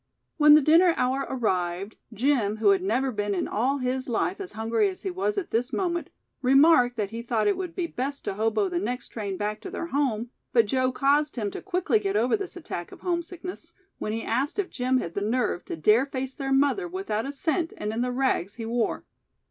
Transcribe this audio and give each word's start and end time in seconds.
When 0.37 0.55
the 0.55 0.63
dinner 0.63 0.95
hour 0.97 1.27
arrived, 1.29 1.95
Jim, 2.11 2.57
who 2.57 2.69
had 2.69 2.81
never 2.81 3.11
been 3.11 3.35
in 3.35 3.47
all 3.47 3.77
his 3.77 4.09
life 4.09 4.41
as 4.41 4.53
hungry 4.53 4.89
as 4.89 5.03
he 5.03 5.11
was 5.11 5.37
at 5.37 5.51
this 5.51 5.71
moment, 5.71 6.09
remarked 6.41 6.97
that 6.97 7.11
he 7.11 7.21
thought 7.21 7.47
it 7.47 7.55
would 7.55 7.75
be 7.75 7.85
best 7.85 8.25
to 8.25 8.33
hobo 8.33 8.67
the 8.67 8.79
next 8.79 9.09
train 9.09 9.37
back 9.37 9.61
to 9.61 9.69
their 9.69 9.85
home, 9.85 10.31
but 10.53 10.65
Joe 10.65 10.91
caused 10.91 11.35
him 11.35 11.51
to 11.51 11.61
quickly 11.61 11.99
get 11.99 12.15
over 12.17 12.35
this 12.35 12.55
attack 12.55 12.91
of 12.91 13.01
homesickness, 13.01 13.73
when 13.99 14.11
he 14.11 14.23
asked 14.23 14.57
if 14.57 14.71
Jim 14.71 14.97
had 14.97 15.13
the 15.13 15.21
nerve 15.21 15.63
to 15.65 15.75
dare 15.75 16.07
face 16.07 16.33
their 16.33 16.51
mother 16.51 16.87
without 16.87 17.27
a 17.27 17.31
cent 17.31 17.71
and 17.77 17.93
in 17.93 18.01
the 18.01 18.11
rags 18.11 18.55
he 18.55 18.65
wore. 18.65 19.05